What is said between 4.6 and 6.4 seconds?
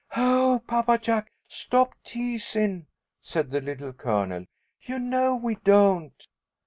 "You know we don't!"